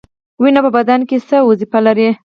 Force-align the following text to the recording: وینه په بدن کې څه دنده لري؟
وینه 0.41 0.59
په 0.65 0.69
بدن 0.77 1.01
کې 1.09 1.17
څه 1.27 1.37
دنده 1.49 1.79
لري؟ 1.85 2.09